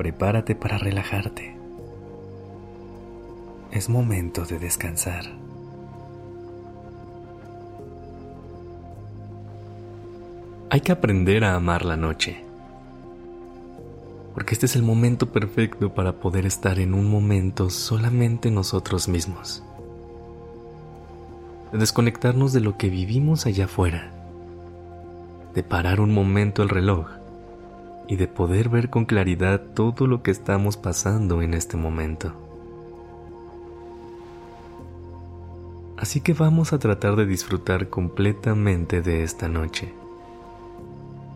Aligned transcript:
Prepárate 0.00 0.54
para 0.54 0.78
relajarte. 0.78 1.54
Es 3.70 3.90
momento 3.90 4.46
de 4.46 4.58
descansar. 4.58 5.26
Hay 10.70 10.80
que 10.80 10.92
aprender 10.92 11.44
a 11.44 11.54
amar 11.54 11.84
la 11.84 11.98
noche, 11.98 12.42
porque 14.32 14.54
este 14.54 14.64
es 14.64 14.74
el 14.74 14.82
momento 14.82 15.30
perfecto 15.30 15.92
para 15.92 16.14
poder 16.14 16.46
estar 16.46 16.78
en 16.78 16.94
un 16.94 17.06
momento 17.10 17.68
solamente 17.68 18.50
nosotros 18.50 19.06
mismos, 19.06 19.62
de 21.72 21.78
desconectarnos 21.78 22.54
de 22.54 22.60
lo 22.60 22.78
que 22.78 22.88
vivimos 22.88 23.44
allá 23.44 23.66
afuera 23.66 24.12
de 25.54 25.64
parar 25.64 26.00
un 26.00 26.14
momento 26.14 26.62
el 26.62 26.68
reloj 26.68 27.19
y 28.10 28.16
de 28.16 28.26
poder 28.26 28.68
ver 28.68 28.90
con 28.90 29.04
claridad 29.04 29.60
todo 29.72 30.08
lo 30.08 30.24
que 30.24 30.32
estamos 30.32 30.76
pasando 30.76 31.42
en 31.42 31.54
este 31.54 31.76
momento. 31.76 32.32
Así 35.96 36.20
que 36.20 36.32
vamos 36.32 36.72
a 36.72 36.80
tratar 36.80 37.14
de 37.14 37.24
disfrutar 37.24 37.88
completamente 37.88 39.00
de 39.00 39.22
esta 39.22 39.48
noche, 39.48 39.94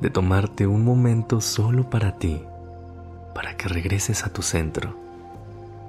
de 0.00 0.10
tomarte 0.10 0.66
un 0.66 0.84
momento 0.84 1.40
solo 1.40 1.88
para 1.88 2.18
ti, 2.18 2.42
para 3.32 3.56
que 3.56 3.68
regreses 3.68 4.24
a 4.24 4.32
tu 4.32 4.42
centro 4.42 4.96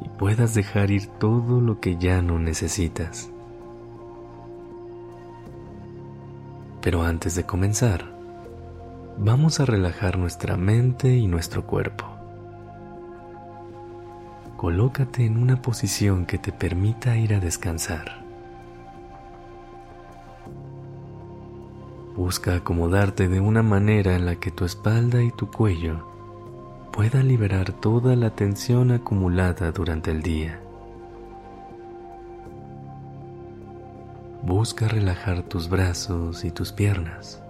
y 0.05 0.09
puedas 0.09 0.53
dejar 0.53 0.91
ir 0.91 1.07
todo 1.07 1.59
lo 1.59 1.79
que 1.79 1.97
ya 1.97 2.21
no 2.21 2.37
necesitas. 2.37 3.31
Pero 6.81 7.01
antes 7.01 7.33
de 7.33 7.47
comenzar, 7.47 8.16
vamos 9.19 9.59
a 9.59 9.65
relajar 9.65 10.17
nuestra 10.17 10.57
mente 10.57 11.15
y 11.15 11.27
nuestro 11.27 11.65
cuerpo. 11.65 12.05
Colócate 14.57 15.25
en 15.25 15.37
una 15.37 15.61
posición 15.61 16.25
que 16.25 16.37
te 16.37 16.51
permita 16.51 17.17
ir 17.17 17.33
a 17.33 17.39
descansar. 17.39 18.23
Busca 22.15 22.55
acomodarte 22.55 23.27
de 23.27 23.39
una 23.39 23.61
manera 23.61 24.15
en 24.15 24.25
la 24.25 24.35
que 24.35 24.49
tu 24.49 24.65
espalda 24.65 25.21
y 25.21 25.31
tu 25.31 25.51
cuello 25.51 26.07
puedan 26.91 27.27
liberar 27.27 27.73
toda 27.73 28.15
la 28.15 28.31
tensión 28.31 28.91
acumulada 28.91 29.71
durante 29.71 30.09
el 30.09 30.23
día. 30.23 30.59
Busca 34.41 34.87
relajar 34.87 35.43
tus 35.43 35.69
brazos 35.69 36.43
y 36.43 36.49
tus 36.49 36.71
piernas. 36.71 37.43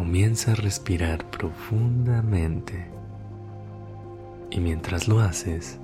Comienza 0.00 0.52
a 0.52 0.54
respirar 0.54 1.30
profundamente 1.30 2.86
y 4.50 4.58
mientras 4.58 5.08
lo 5.08 5.20
haces, 5.20 5.78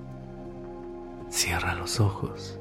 cierra 1.28 1.74
los 1.74 2.00
ojos 2.00 2.58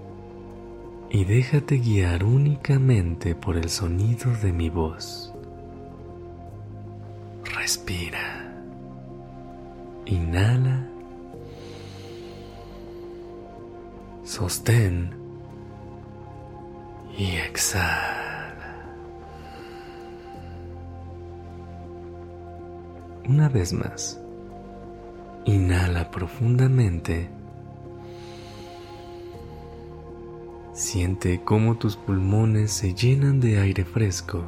y 1.09 1.23
déjate 1.23 1.78
guiar 1.78 2.25
únicamente 2.25 3.35
por 3.35 3.56
el 3.56 3.69
sonido 3.69 4.35
de 4.44 4.52
mi 4.52 4.69
voz. 4.69 5.34
Respira. 7.58 8.53
Inhala. 10.08 10.90
Sostén 14.25 15.16
y 17.18 17.38
exhala. 17.38 18.25
Una 23.28 23.50
vez 23.50 23.74
más, 23.74 24.19
inhala 25.46 26.12
profundamente. 26.12 27.28
Siente 30.74 31.41
cómo 31.44 31.78
tus 31.78 31.96
pulmones 31.96 32.72
se 32.72 32.94
llenan 32.94 33.40
de 33.40 33.59
aire 33.59 33.84
fresco. 33.84 34.44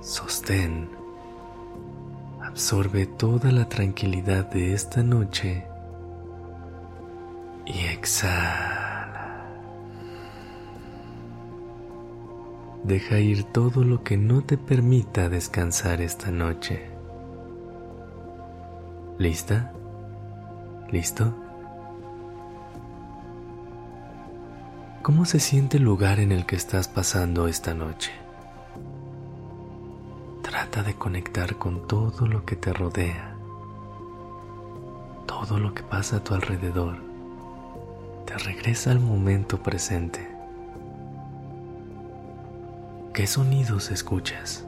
Sostén. 0.00 0.88
Absorbe 2.42 3.06
toda 3.06 3.52
la 3.52 3.68
tranquilidad 3.68 4.50
de 4.50 4.72
esta 4.72 5.04
noche 5.04 5.64
y 7.66 7.78
exhala. 7.92 8.75
Deja 12.86 13.18
ir 13.18 13.42
todo 13.42 13.82
lo 13.82 14.04
que 14.04 14.16
no 14.16 14.44
te 14.44 14.56
permita 14.56 15.28
descansar 15.28 16.00
esta 16.00 16.30
noche. 16.30 16.88
¿Lista? 19.18 19.72
¿Listo? 20.92 21.34
¿Cómo 25.02 25.24
se 25.24 25.40
siente 25.40 25.78
el 25.78 25.82
lugar 25.82 26.20
en 26.20 26.30
el 26.30 26.46
que 26.46 26.54
estás 26.54 26.86
pasando 26.86 27.48
esta 27.48 27.74
noche? 27.74 28.12
Trata 30.42 30.84
de 30.84 30.94
conectar 30.94 31.56
con 31.56 31.88
todo 31.88 32.28
lo 32.28 32.44
que 32.44 32.54
te 32.54 32.72
rodea, 32.72 33.36
todo 35.26 35.58
lo 35.58 35.74
que 35.74 35.82
pasa 35.82 36.18
a 36.18 36.22
tu 36.22 36.34
alrededor. 36.34 36.98
Te 38.26 38.38
regresa 38.38 38.92
al 38.92 39.00
momento 39.00 39.60
presente. 39.60 40.35
¿Qué 43.16 43.26
sonidos 43.26 43.90
escuchas? 43.90 44.62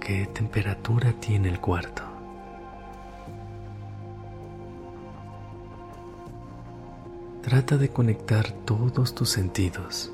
¿Qué 0.00 0.26
temperatura 0.28 1.12
tiene 1.20 1.50
el 1.50 1.60
cuarto? 1.60 2.02
Trata 7.42 7.76
de 7.76 7.90
conectar 7.90 8.50
todos 8.64 9.14
tus 9.14 9.28
sentidos 9.28 10.10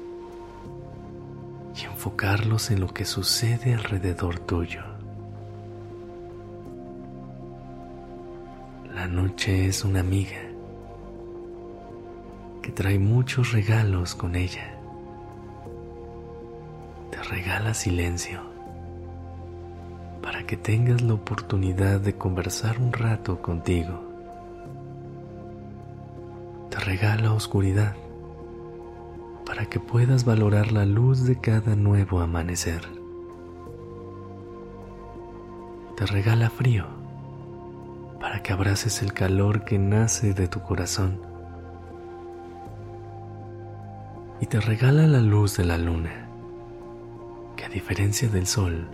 y 1.81 1.85
enfocarlos 1.85 2.73
en 2.73 2.81
lo 2.81 2.93
que 2.93 3.05
sucede 3.05 3.75
alrededor 3.75 4.41
tuyo. 4.41 4.83
La 8.93 9.07
noche 9.07 9.69
es 9.69 9.85
una 9.85 10.01
amiga 10.01 10.44
trae 12.75 12.99
muchos 12.99 13.53
regalos 13.53 14.17
con 14.17 14.35
ella. 14.35 14.77
Te 17.11 17.23
regala 17.23 17.73
silencio 17.73 18.41
para 20.21 20.45
que 20.45 20.57
tengas 20.57 21.01
la 21.01 21.15
oportunidad 21.15 22.01
de 22.01 22.17
conversar 22.17 22.81
un 22.81 22.93
rato 22.93 23.41
contigo. 23.41 24.03
Te 26.71 26.81
regala 26.81 27.33
oscuridad 27.33 27.95
para 29.47 29.67
que 29.67 29.79
puedas 29.79 30.25
valorar 30.25 30.73
la 30.73 30.85
luz 30.85 31.25
de 31.25 31.39
cada 31.39 31.77
nuevo 31.77 32.21
amanecer. 32.21 32.83
Te 35.97 36.07
regala 36.07 36.51
frío 36.51 36.87
para 38.21 38.43
que 38.43 38.53
abraces 38.53 39.01
el 39.03 39.13
calor 39.13 39.65
que 39.65 39.79
nace 39.79 40.35
de 40.35 40.49
tu 40.49 40.61
corazón 40.61 41.34
y 44.41 44.47
te 44.47 44.61
regala 44.61 45.07
la 45.07 45.21
luz 45.21 45.57
de 45.57 45.65
la 45.65 45.79
luna, 45.79 46.29
que 47.57 47.65
a 47.65 47.69
diferencia 47.69 48.29
del 48.29 48.47
sol, 48.47 48.89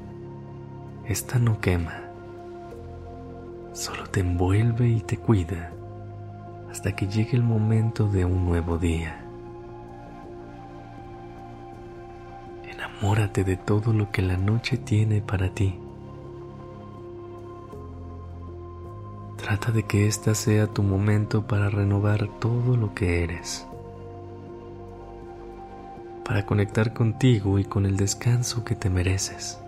esta 1.06 1.38
no 1.38 1.60
quema, 1.60 2.02
solo 3.72 4.04
te 4.04 4.20
envuelve 4.20 4.88
y 4.88 5.00
te 5.00 5.16
cuida 5.16 5.72
hasta 6.70 6.94
que 6.94 7.08
llegue 7.08 7.36
el 7.36 7.42
momento 7.42 8.06
de 8.06 8.24
un 8.24 8.44
nuevo 8.44 8.78
día. 8.78 9.24
Enamórate 12.70 13.42
de 13.42 13.56
todo 13.56 13.92
lo 13.92 14.10
que 14.12 14.22
la 14.22 14.36
noche 14.36 14.76
tiene 14.76 15.20
para 15.20 15.52
ti. 15.52 15.78
Trata 19.36 19.72
de 19.72 19.82
que 19.84 20.06
ésta 20.06 20.34
sea 20.34 20.68
tu 20.68 20.82
momento 20.82 21.46
para 21.46 21.70
renovar 21.70 22.28
todo 22.38 22.76
lo 22.76 22.94
que 22.94 23.24
eres 23.24 23.66
para 26.30 26.46
conectar 26.46 26.92
contigo 26.92 27.58
y 27.58 27.64
con 27.64 27.86
el 27.86 27.96
descanso 27.96 28.62
que 28.62 28.76
te 28.76 28.88
mereces. 28.88 29.58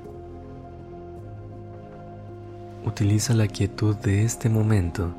utiliza 2.85 3.35
la 3.35 3.49
quietud 3.49 3.97
de 3.97 4.23
este 4.23 4.49
momento 4.49 5.13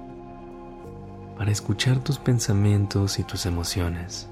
para 1.37 1.51
escuchar 1.51 1.99
tus 1.99 2.17
pensamientos 2.17 3.19
y 3.19 3.23
tus 3.23 3.45
emociones. 3.45 4.29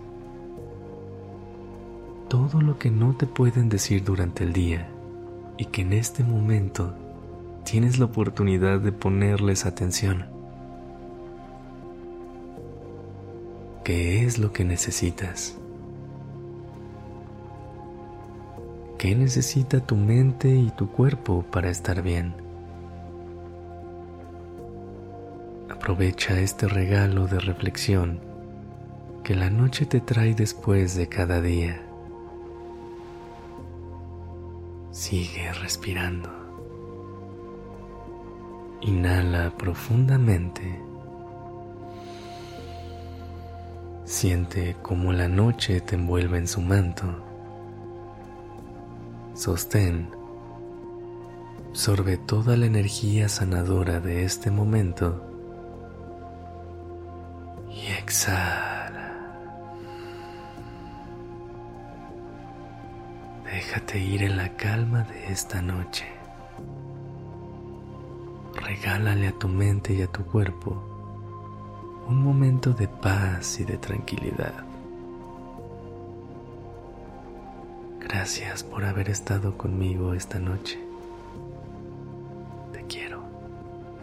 Todo 2.30 2.62
lo 2.62 2.80
que 2.80 2.90
no 2.90 3.14
te 3.18 3.28
pueden 3.28 3.68
decir 3.68 4.06
durante 4.06 4.46
el 4.46 4.54
día 4.54 4.88
y 5.58 5.66
que 5.66 5.82
en 5.82 5.92
este 5.92 6.24
momento 6.24 6.96
tienes 7.66 8.00
la 8.00 8.06
oportunidad 8.06 8.80
de 8.80 8.94
ponerles 8.94 9.66
atención. 9.66 10.28
¿Qué 13.84 14.24
es 14.26 14.38
lo 14.38 14.54
que 14.54 14.64
necesitas? 14.64 15.58
¿Qué 19.02 19.16
necesita 19.16 19.80
tu 19.80 19.96
mente 19.96 20.48
y 20.48 20.70
tu 20.70 20.92
cuerpo 20.92 21.44
para 21.50 21.72
estar 21.72 22.04
bien? 22.04 22.36
Aprovecha 25.72 26.40
este 26.40 26.68
regalo 26.68 27.26
de 27.26 27.40
reflexión 27.40 28.20
que 29.24 29.34
la 29.34 29.50
noche 29.50 29.88
te 29.88 30.02
trae 30.02 30.36
después 30.36 30.96
de 30.96 31.08
cada 31.10 31.42
día. 31.42 31.82
Sigue 34.92 35.52
respirando. 35.54 36.30
Inhala 38.82 39.52
profundamente. 39.58 40.80
Siente 44.06 44.76
cómo 44.84 45.12
la 45.12 45.28
noche 45.28 45.82
te 45.82 45.96
envuelve 45.96 46.38
en 46.38 46.48
su 46.48 46.62
manto. 46.62 47.31
Sostén. 49.42 50.08
Absorbe 51.70 52.18
toda 52.18 52.56
la 52.56 52.68
energía 52.68 53.28
sanadora 53.28 54.00
de 54.00 54.24
este 54.24 54.52
momento 54.52 55.20
y 57.68 57.88
exhala. 57.88 59.16
Déjate 63.46 63.98
ir 63.98 64.22
en 64.22 64.38
la 64.38 64.56
calma 64.58 65.06
de 65.06 65.32
esta 65.32 65.60
noche. 65.60 66.06
Regálale 68.54 69.30
a 69.30 69.40
tu 69.40 69.48
mente 69.48 69.96
y 69.96 70.04
a 70.04 70.08
tu 70.08 70.24
cuerpo 70.24 70.72
un 72.08 72.24
momento 72.24 72.74
de 72.74 72.88
paz 72.88 73.60
y 73.60 73.64
de 73.64 73.80
tranquilidad. 73.80 74.71
Gracias 78.12 78.62
por 78.66 78.84
haber 78.84 79.10
estado 79.10 79.58
conmigo 79.58 80.14
esta 80.14 80.38
noche. 80.38 80.78
Te 82.74 82.84
quiero 82.84 83.24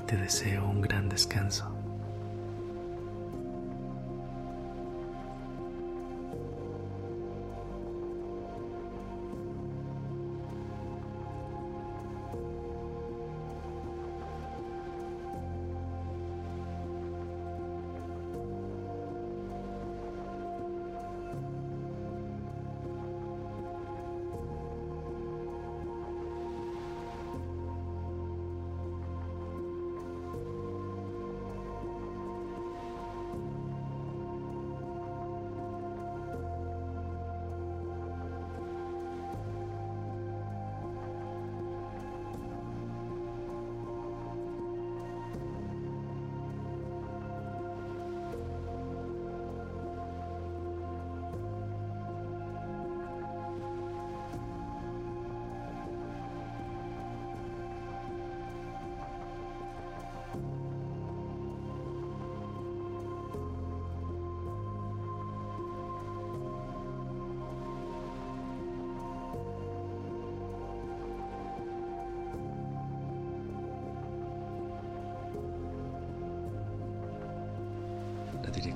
te 0.07 0.17
deseo 0.17 0.67
un 0.67 0.81
gran 0.81 1.11
descanso. 1.11 1.78